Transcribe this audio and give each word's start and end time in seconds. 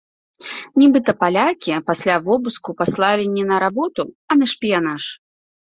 Нібыта 0.83 1.13
палякі 1.21 1.75
пасля 1.91 2.15
вобыску 2.25 2.69
паслалі 2.81 3.29
не 3.37 3.43
на 3.53 3.63
работу, 3.67 4.03
а 4.29 4.43
на 4.43 4.51
шпіянаж. 4.57 5.03